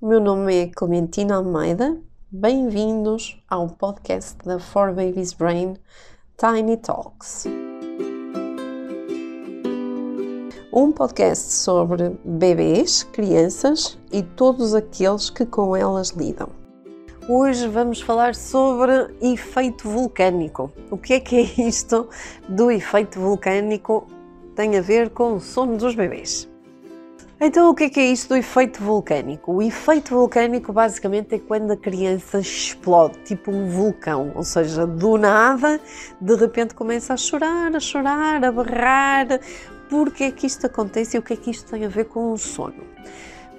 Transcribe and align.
o 0.00 0.06
meu 0.06 0.20
nome 0.20 0.54
é 0.54 0.66
Clementina 0.68 1.34
Almeida. 1.34 2.00
Bem-vindos 2.30 3.42
ao 3.50 3.68
podcast 3.68 4.36
da 4.44 4.60
For 4.60 4.94
Babies 4.94 5.32
Brain 5.32 5.74
Tiny 6.36 6.76
Talks. 6.76 7.46
Um 10.72 10.92
podcast 10.92 11.52
sobre 11.52 12.16
bebês, 12.24 13.02
crianças 13.02 13.98
e 14.12 14.22
todos 14.22 14.72
aqueles 14.72 15.30
que 15.30 15.44
com 15.44 15.74
elas 15.74 16.10
lidam. 16.10 16.50
Hoje 17.28 17.66
vamos 17.66 18.00
falar 18.00 18.36
sobre 18.36 18.92
efeito 19.20 19.88
vulcânico. 19.88 20.72
O 20.92 20.96
que 20.96 21.14
é 21.14 21.20
que 21.20 21.36
é 21.36 21.66
isto 21.66 22.08
do 22.48 22.70
efeito 22.70 23.18
vulcânico? 23.18 24.06
Tem 24.54 24.76
a 24.76 24.80
ver 24.80 25.10
com 25.10 25.34
o 25.34 25.40
sono 25.40 25.76
dos 25.76 25.96
bebês. 25.96 26.48
Então, 27.40 27.70
o 27.70 27.74
que 27.74 27.84
é, 27.84 27.88
que 27.88 28.00
é 28.00 28.06
isto 28.06 28.30
do 28.30 28.36
efeito 28.36 28.82
vulcânico? 28.82 29.52
O 29.52 29.62
efeito 29.62 30.12
vulcânico 30.12 30.72
basicamente 30.72 31.36
é 31.36 31.38
quando 31.38 31.70
a 31.70 31.76
criança 31.76 32.40
explode, 32.40 33.16
tipo 33.24 33.52
um 33.52 33.68
vulcão, 33.68 34.32
ou 34.34 34.42
seja, 34.42 34.84
do 34.84 35.16
nada, 35.16 35.80
de 36.20 36.34
repente 36.34 36.74
começa 36.74 37.14
a 37.14 37.16
chorar, 37.16 37.76
a 37.76 37.78
chorar, 37.78 38.44
a 38.44 38.50
berrar. 38.50 39.38
Porque 39.88 40.24
é 40.24 40.30
que 40.32 40.48
isto 40.48 40.66
acontece 40.66 41.16
e 41.16 41.20
o 41.20 41.22
que 41.22 41.34
é 41.34 41.36
que 41.36 41.52
isto 41.52 41.70
tem 41.70 41.84
a 41.84 41.88
ver 41.88 42.06
com 42.06 42.32
o 42.32 42.36
sono? 42.36 42.82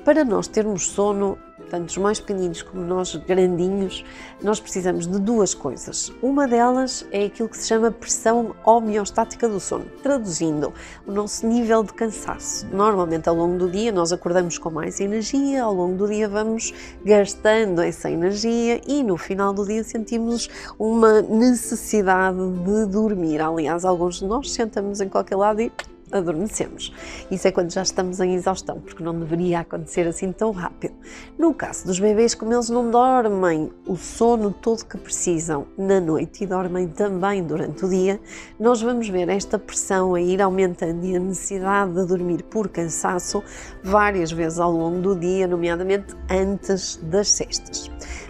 Para 0.03 0.25
nós 0.25 0.49
termos 0.49 0.89
sono, 0.89 1.37
tanto 1.69 1.89
os 1.89 1.97
mais 1.97 2.19
pequeninos 2.19 2.61
como 2.61 2.83
nós 2.83 3.15
grandinhos, 3.15 4.03
nós 4.41 4.59
precisamos 4.59 5.07
de 5.07 5.19
duas 5.19 5.53
coisas. 5.53 6.11
Uma 6.21 6.47
delas 6.47 7.05
é 7.11 7.25
aquilo 7.25 7.47
que 7.47 7.57
se 7.57 7.67
chama 7.67 7.91
pressão 7.91 8.55
homeostática 8.65 9.47
do 9.47 9.59
sono, 9.59 9.85
traduzindo 10.01 10.73
o 11.05 11.11
nosso 11.11 11.45
nível 11.47 11.83
de 11.83 11.93
cansaço. 11.93 12.67
Normalmente 12.71 13.29
ao 13.29 13.35
longo 13.35 13.57
do 13.57 13.69
dia 13.69 13.91
nós 13.91 14.11
acordamos 14.11 14.57
com 14.57 14.69
mais 14.69 14.99
energia, 14.99 15.63
ao 15.63 15.73
longo 15.73 15.95
do 15.95 16.07
dia 16.07 16.27
vamos 16.27 16.73
gastando 17.05 17.81
essa 17.81 18.09
energia 18.09 18.81
e 18.87 19.03
no 19.03 19.17
final 19.17 19.53
do 19.53 19.65
dia 19.65 19.83
sentimos 19.83 20.49
uma 20.77 21.21
necessidade 21.21 22.37
de 22.37 22.85
dormir. 22.87 23.41
Aliás, 23.41 23.85
alguns 23.85 24.19
de 24.19 24.25
nós 24.25 24.51
sentamos 24.51 24.99
em 25.01 25.07
qualquer 25.07 25.35
lado 25.35 25.61
e 25.61 25.71
adormecemos. 26.11 26.93
Isso 27.29 27.47
é 27.47 27.51
quando 27.51 27.71
já 27.71 27.81
estamos 27.81 28.19
em 28.19 28.35
exaustão, 28.35 28.79
porque 28.79 29.03
não 29.03 29.17
deveria 29.17 29.59
acontecer 29.59 30.07
assim 30.07 30.31
tão 30.31 30.51
rápido. 30.51 30.93
No 31.37 31.53
caso 31.53 31.85
dos 31.85 31.99
bebês, 31.99 32.35
como 32.35 32.53
eles 32.53 32.69
não 32.69 32.89
dormem 32.89 33.71
o 33.87 33.95
sono 33.95 34.51
todo 34.51 34.85
que 34.85 34.97
precisam 34.97 35.67
na 35.77 35.99
noite 35.99 36.43
e 36.43 36.47
dormem 36.47 36.87
também 36.87 37.43
durante 37.43 37.85
o 37.85 37.89
dia, 37.89 38.19
nós 38.59 38.81
vamos 38.81 39.09
ver 39.09 39.29
esta 39.29 39.57
pressão 39.57 40.15
a 40.15 40.21
ir 40.21 40.41
aumentando 40.41 41.05
e 41.05 41.15
a 41.15 41.19
necessidade 41.19 41.93
de 41.93 42.05
dormir 42.05 42.43
por 42.43 42.69
cansaço 42.69 43.43
várias 43.83 44.31
vezes 44.31 44.59
ao 44.59 44.71
longo 44.71 44.99
do 45.01 45.15
dia, 45.15 45.47
nomeadamente 45.47 46.15
antes 46.29 46.97
das 47.03 47.29
cestas. 47.29 47.89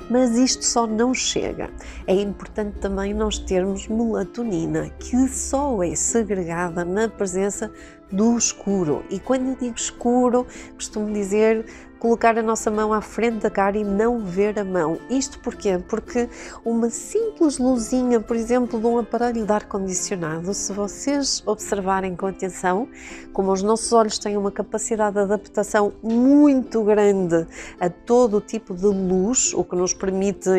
Mas 0.09 0.35
isto 0.35 0.65
só 0.65 0.87
não 0.87 1.13
chega. 1.13 1.69
É 2.07 2.13
importante 2.13 2.79
também 2.79 3.13
nós 3.13 3.37
termos 3.37 3.87
melatonina, 3.87 4.89
que 4.99 5.27
só 5.27 5.83
é 5.83 5.93
segregada 5.93 6.83
na 6.83 7.07
presença 7.07 7.71
do 8.11 8.37
escuro. 8.37 9.03
E 9.09 9.19
quando 9.19 9.49
eu 9.49 9.55
digo 9.55 9.75
escuro, 9.75 10.45
costumo 10.75 11.11
dizer 11.13 11.65
colocar 11.99 12.37
a 12.37 12.41
nossa 12.41 12.71
mão 12.71 12.93
à 12.93 13.01
frente 13.01 13.39
da 13.39 13.49
cara 13.49 13.77
e 13.77 13.83
não 13.83 14.19
ver 14.19 14.57
a 14.57 14.63
mão. 14.63 14.97
Isto 15.09 15.37
porquê? 15.39 15.77
Porque 15.87 16.29
uma 16.63 16.89
simples 16.89 17.57
luzinha, 17.57 18.21
por 18.21 18.35
exemplo, 18.35 18.79
de 18.79 18.87
um 18.87 18.97
aparelho 18.97 19.45
de 19.45 19.51
ar-condicionado, 19.51 20.53
se 20.53 20.71
vocês 20.71 21.43
observarem 21.45 22.15
com 22.15 22.25
atenção, 22.25 22.87
como 23.33 23.51
os 23.51 23.61
nossos 23.61 23.91
olhos 23.91 24.17
têm 24.17 24.37
uma 24.37 24.51
capacidade 24.51 25.15
de 25.15 25.21
adaptação 25.21 25.91
muito 26.01 26.83
grande 26.83 27.45
a 27.79 27.89
todo 27.89 28.37
o 28.37 28.41
tipo 28.41 28.73
de 28.73 28.85
luz, 28.85 29.53
o 29.53 29.63
que 29.63 29.75
nos 29.75 29.93
permite 29.93 30.49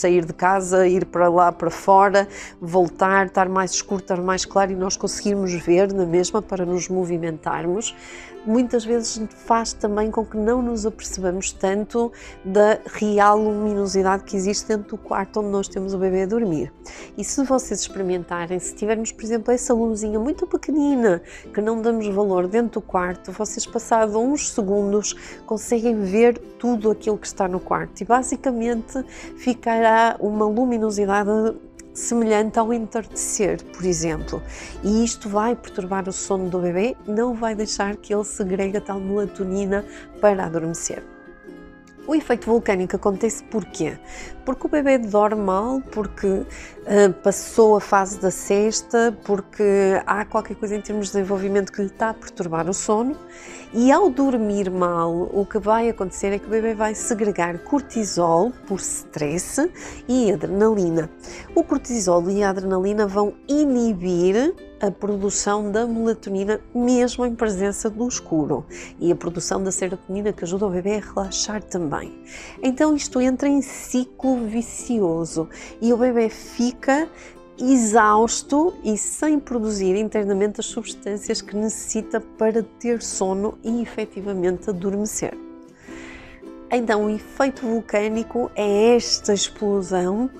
sair 0.00 0.24
de 0.24 0.32
casa, 0.32 0.86
ir 0.86 1.04
para 1.04 1.28
lá 1.28 1.52
para 1.52 1.70
fora, 1.70 2.26
voltar, 2.60 3.26
estar 3.26 3.48
mais 3.48 3.72
escuro, 3.72 4.00
estar 4.00 4.20
mais 4.20 4.44
claro 4.44 4.72
e 4.72 4.74
nós 4.74 4.96
conseguirmos 4.96 5.52
ver 5.52 5.92
na 5.92 6.06
mesma 6.06 6.40
para 6.40 6.64
nos 6.64 6.88
movimentarmos 6.88 7.94
muitas 8.44 8.84
vezes 8.84 9.20
faz 9.44 9.72
também 9.72 10.10
com 10.10 10.24
que 10.24 10.36
não 10.36 10.62
nos 10.62 10.86
apercebamos 10.86 11.52
tanto 11.52 12.12
da 12.44 12.78
real 12.86 13.38
luminosidade 13.38 14.24
que 14.24 14.36
existe 14.36 14.68
dentro 14.68 14.96
do 14.96 14.98
quarto 14.98 15.40
onde 15.40 15.50
nós 15.50 15.68
temos 15.68 15.92
o 15.92 15.98
bebê 15.98 16.22
a 16.22 16.26
dormir. 16.26 16.72
E 17.16 17.24
se 17.24 17.42
vocês 17.44 17.80
experimentarem, 17.80 18.58
se 18.58 18.74
tivermos, 18.74 19.12
por 19.12 19.24
exemplo, 19.24 19.52
essa 19.52 19.74
luzinha 19.74 20.18
muito 20.18 20.46
pequenina 20.46 21.22
que 21.52 21.60
não 21.60 21.80
damos 21.80 22.06
valor 22.08 22.46
dentro 22.46 22.80
do 22.80 22.86
quarto, 22.86 23.32
vocês 23.32 23.66
passados 23.66 24.14
uns 24.14 24.50
segundos 24.50 25.14
conseguem 25.46 26.00
ver 26.02 26.38
tudo 26.58 26.90
aquilo 26.90 27.18
que 27.18 27.26
está 27.26 27.48
no 27.48 27.60
quarto 27.60 28.00
e 28.00 28.04
basicamente 28.04 29.04
uma 30.18 30.46
luminosidade 30.46 31.30
semelhante 31.92 32.58
ao 32.58 32.72
entardecer, 32.72 33.62
por 33.64 33.84
exemplo. 33.84 34.42
E 34.82 35.04
isto 35.04 35.28
vai 35.28 35.54
perturbar 35.54 36.08
o 36.08 36.12
sono 36.12 36.48
do 36.48 36.60
bebê, 36.60 36.96
não 37.06 37.34
vai 37.34 37.54
deixar 37.54 37.96
que 37.96 38.14
ele 38.14 38.24
segregue 38.24 38.78
a 38.78 38.80
tal 38.80 39.00
melatonina 39.00 39.84
para 40.20 40.44
adormecer. 40.44 41.02
O 42.10 42.14
efeito 42.16 42.46
vulcânico 42.46 42.96
acontece 42.96 43.40
porquê? 43.44 43.96
Porque 44.44 44.66
o 44.66 44.68
bebê 44.68 44.98
dorme 44.98 45.42
mal, 45.42 45.80
porque 45.92 46.26
uh, 46.26 46.44
passou 47.22 47.76
a 47.76 47.80
fase 47.80 48.18
da 48.18 48.32
cesta, 48.32 49.16
porque 49.24 49.62
há 50.04 50.24
qualquer 50.24 50.56
coisa 50.56 50.74
em 50.74 50.80
termos 50.80 51.06
de 51.06 51.12
desenvolvimento 51.12 51.70
que 51.70 51.80
lhe 51.82 51.86
está 51.86 52.10
a 52.10 52.14
perturbar 52.14 52.68
o 52.68 52.74
sono 52.74 53.16
e 53.72 53.92
ao 53.92 54.10
dormir 54.10 54.72
mal, 54.72 55.30
o 55.32 55.46
que 55.46 55.60
vai 55.60 55.88
acontecer 55.88 56.32
é 56.32 56.40
que 56.40 56.46
o 56.46 56.50
bebê 56.50 56.74
vai 56.74 56.96
segregar 56.96 57.56
cortisol 57.60 58.50
por 58.66 58.80
stress 58.80 59.70
e 60.08 60.32
adrenalina. 60.32 61.08
O 61.54 61.62
cortisol 61.62 62.28
e 62.28 62.42
a 62.42 62.50
adrenalina 62.50 63.06
vão 63.06 63.34
inibir 63.46 64.52
a 64.80 64.90
produção 64.90 65.70
da 65.70 65.86
melatonina 65.86 66.60
mesmo 66.74 67.26
em 67.26 67.34
presença 67.34 67.90
do 67.90 68.08
escuro 68.08 68.64
e 68.98 69.12
a 69.12 69.16
produção 69.16 69.62
da 69.62 69.70
serotonina 69.70 70.32
que 70.32 70.44
ajuda 70.44 70.66
o 70.66 70.70
bebê 70.70 70.96
a 70.96 71.00
relaxar 71.00 71.62
também. 71.62 72.12
Então 72.62 72.96
isto 72.96 73.20
entra 73.20 73.48
em 73.48 73.60
ciclo 73.60 74.46
vicioso 74.46 75.48
e 75.80 75.92
o 75.92 75.96
bebê 75.96 76.28
fica 76.30 77.08
exausto 77.58 78.74
e 78.82 78.96
sem 78.96 79.38
produzir 79.38 79.94
internamente 79.96 80.60
as 80.60 80.66
substâncias 80.66 81.42
que 81.42 81.54
necessita 81.54 82.20
para 82.20 82.62
ter 82.62 83.02
sono 83.02 83.58
e 83.62 83.82
efetivamente 83.82 84.70
adormecer. 84.70 85.36
Então, 86.72 87.06
o 87.06 87.10
efeito 87.10 87.66
vulcânico 87.66 88.48
é 88.54 88.94
esta 88.94 89.34
explosão 89.34 90.30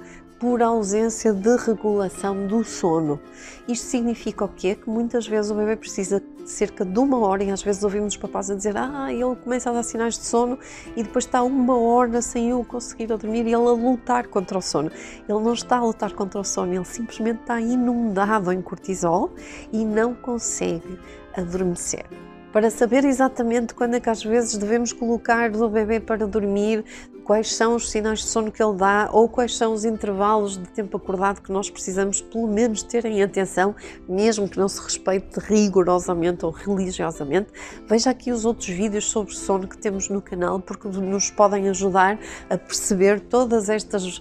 por 0.41 0.62
ausência 0.62 1.34
de 1.34 1.55
regulação 1.55 2.47
do 2.47 2.65
sono. 2.65 3.21
Isto 3.69 3.84
significa 3.84 4.47
o 4.47 4.49
quê? 4.49 4.75
Que 4.75 4.89
muitas 4.89 5.28
vezes 5.28 5.51
o 5.51 5.55
bebê 5.55 5.77
precisa 5.77 6.19
de 6.19 6.51
cerca 6.51 6.83
de 6.83 6.99
uma 6.99 7.19
hora, 7.19 7.45
e 7.45 7.51
às 7.51 7.62
vezes 7.62 7.84
ouvimos 7.84 8.15
os 8.15 8.17
papás 8.17 8.51
a 8.51 8.55
dizer 8.55 8.75
ah, 8.75 9.12
ele 9.12 9.37
começa 9.37 9.69
a 9.69 9.75
dar 9.75 9.83
sinais 9.83 10.19
de 10.19 10.25
sono 10.25 10.59
e 10.97 11.03
depois 11.03 11.27
está 11.27 11.43
uma 11.43 11.78
hora 11.78 12.23
sem 12.23 12.49
eu 12.49 12.65
conseguir 12.65 13.09
dormir 13.09 13.47
e 13.47 13.53
ele 13.53 13.55
a 13.55 13.59
lutar 13.59 14.28
contra 14.28 14.56
o 14.56 14.62
sono. 14.62 14.91
Ele 15.28 15.41
não 15.41 15.53
está 15.53 15.77
a 15.77 15.84
lutar 15.84 16.15
contra 16.15 16.41
o 16.41 16.45
sono, 16.45 16.72
ele 16.72 16.87
simplesmente 16.87 17.43
está 17.43 17.61
inundado 17.61 18.51
em 18.51 18.62
cortisol 18.62 19.31
e 19.71 19.84
não 19.84 20.15
consegue 20.15 20.99
adormecer 21.37 22.07
para 22.53 22.69
saber 22.71 23.05
exatamente 23.05 23.75
quando 23.75 23.95
é 23.95 24.01
que 24.01 24.11
às 24.11 24.25
vezes 24.25 24.57
devemos 24.57 24.93
colocar 24.93 25.55
o 25.55 25.69
bebê 25.69 26.01
para 26.01 26.27
dormir, 26.27 26.84
quais 27.30 27.54
são 27.54 27.76
os 27.76 27.88
sinais 27.88 28.18
de 28.18 28.26
sono 28.26 28.50
que 28.50 28.60
ele 28.60 28.74
dá 28.74 29.08
ou 29.12 29.28
quais 29.28 29.56
são 29.56 29.72
os 29.72 29.84
intervalos 29.84 30.58
de 30.58 30.68
tempo 30.70 30.96
acordado 30.96 31.41
que 31.41 31.52
nós 31.52 31.70
precisamos 31.70 32.20
pelo 32.20 32.48
menos 32.48 32.82
ter 32.82 33.04
em 33.04 33.22
atenção, 33.22 33.72
mesmo 34.08 34.48
que 34.48 34.58
não 34.58 34.68
se 34.68 34.80
respeite 34.80 35.38
rigorosamente 35.38 36.44
ou 36.44 36.50
religiosamente. 36.50 37.46
Veja 37.86 38.10
aqui 38.10 38.32
os 38.32 38.44
outros 38.44 38.66
vídeos 38.66 39.08
sobre 39.08 39.32
sono 39.32 39.68
que 39.68 39.78
temos 39.78 40.08
no 40.08 40.20
canal 40.20 40.58
porque 40.58 40.88
nos 40.88 41.30
podem 41.30 41.68
ajudar 41.68 42.18
a 42.50 42.59
perceber 42.59 43.21
todas 43.21 43.68
estas 43.68 44.21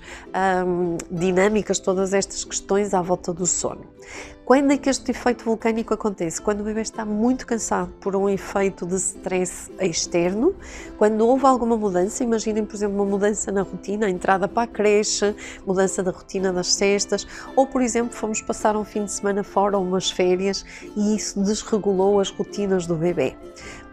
hum, 0.67 0.95
dinâmicas, 1.09 1.79
todas 1.79 2.13
estas 2.13 2.43
questões 2.43 2.93
à 2.93 3.01
volta 3.01 3.33
do 3.33 3.47
sono. 3.47 3.87
Quando 4.49 4.71
é 4.71 4.77
que 4.79 4.89
este 4.89 5.11
efeito 5.11 5.45
vulcânico 5.45 5.93
acontece? 5.93 6.41
Quando 6.41 6.61
o 6.61 6.63
bebê 6.63 6.81
está 6.81 7.05
muito 7.05 7.45
cansado 7.45 7.93
por 8.01 8.15
um 8.15 8.27
efeito 8.27 8.83
de 8.83 8.95
stress 8.95 9.69
externo, 9.79 10.55
quando 10.97 11.21
houve 11.21 11.45
alguma 11.45 11.77
mudança, 11.77 12.23
imaginem, 12.23 12.65
por 12.65 12.75
exemplo, 12.75 12.97
uma 12.99 13.05
mudança 13.05 13.51
na 13.51 13.61
rotina, 13.61 14.07
a 14.07 14.09
entrada 14.09 14.47
para 14.47 14.63
a 14.63 14.67
creche, 14.67 15.33
mudança 15.65 16.03
da 16.03 16.11
rotina 16.11 16.51
das 16.51 16.67
cestas, 16.73 17.25
ou, 17.55 17.65
por 17.65 17.81
exemplo, 17.81 18.13
fomos 18.13 18.41
passar 18.41 18.75
um 18.75 18.83
fim 18.83 19.05
de 19.05 19.11
semana 19.11 19.43
fora 19.43 19.77
ou 19.77 19.83
umas 19.83 20.11
férias 20.11 20.65
e 20.95 21.15
isso 21.15 21.41
desregulou 21.41 22.19
as 22.19 22.29
rotinas 22.29 22.85
do 22.85 22.95
bebê. 22.95 23.35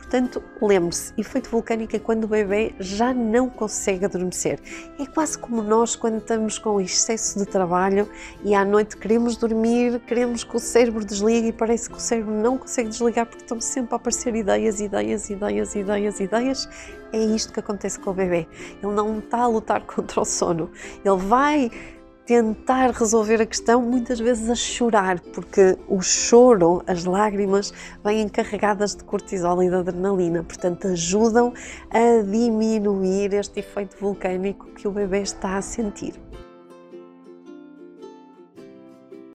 Portanto, 0.08 0.40
lembre-se, 0.62 1.12
efeito 1.18 1.50
vulcânico 1.50 1.96
é 1.96 1.98
quando 1.98 2.24
o 2.24 2.28
bebê 2.28 2.72
já 2.78 3.12
não 3.12 3.50
consegue 3.50 4.04
adormecer. 4.04 4.60
É 5.00 5.04
quase 5.04 5.36
como 5.36 5.60
nós 5.60 5.96
quando 5.96 6.18
estamos 6.18 6.60
com 6.60 6.80
excesso 6.80 7.36
de 7.40 7.44
trabalho 7.44 8.08
e 8.44 8.54
à 8.54 8.64
noite 8.64 8.96
queremos 8.96 9.36
dormir, 9.36 9.98
queremos 10.06 10.44
que 10.44 10.56
o 10.56 10.60
cérebro 10.60 11.04
desligue 11.04 11.48
e 11.48 11.52
parece 11.52 11.90
que 11.90 11.96
o 11.96 12.00
cérebro 12.00 12.32
não 12.32 12.56
consegue 12.56 12.88
desligar 12.88 13.26
porque 13.26 13.42
estão 13.42 13.60
sempre 13.60 13.94
a 13.94 13.96
aparecer 13.96 14.32
ideias, 14.36 14.80
ideias, 14.80 15.28
ideias, 15.28 15.74
ideias, 15.74 16.20
ideias. 16.20 16.68
É 17.12 17.18
isto 17.18 17.52
que 17.52 17.58
acontece 17.58 17.98
com 17.98 18.10
o 18.10 18.14
bebê. 18.14 18.46
Ele 18.80 18.92
não 18.92 19.18
está 19.18 19.38
a 19.38 19.48
lutar 19.48 19.80
contra 19.86 20.20
o 20.20 20.24
sono. 20.24 20.70
Ele 21.04 21.16
vai 21.16 21.68
tentar 22.26 22.90
resolver 22.90 23.40
a 23.40 23.46
questão, 23.46 23.80
muitas 23.80 24.18
vezes 24.18 24.50
a 24.50 24.54
chorar, 24.54 25.20
porque 25.32 25.78
o 25.88 26.02
choro, 26.02 26.82
as 26.86 27.04
lágrimas, 27.04 27.72
vêm 28.04 28.28
carregadas 28.28 28.96
de 28.96 29.04
cortisol 29.04 29.62
e 29.62 29.68
de 29.68 29.76
adrenalina, 29.76 30.42
portanto, 30.42 30.88
ajudam 30.88 31.54
a 31.88 32.22
diminuir 32.22 33.32
este 33.32 33.60
efeito 33.60 33.96
vulcânico 34.00 34.66
que 34.72 34.88
o 34.88 34.90
bebê 34.90 35.22
está 35.22 35.56
a 35.56 35.62
sentir. 35.62 36.14